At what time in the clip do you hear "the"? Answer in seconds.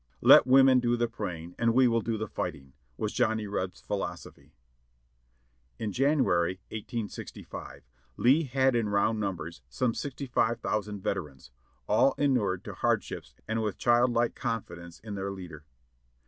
0.97-1.07, 2.17-2.27